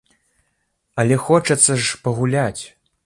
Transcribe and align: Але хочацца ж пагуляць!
Але 1.03 1.19
хочацца 1.25 1.71
ж 1.85 2.01
пагуляць! 2.09 2.63